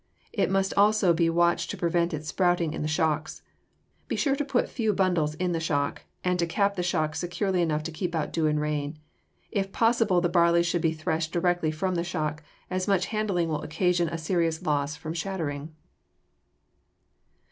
[0.33, 3.43] It must also be watched to prevent its sprouting in the shocks.
[4.07, 7.61] Be sure to put few bundles in the shock and to cap the shock securely
[7.61, 8.97] enough to keep out dew and rain.
[9.51, 13.61] If possible the barley should be threshed directly from the shock, as much handling will
[13.61, 15.75] occasion a serious loss from shattering.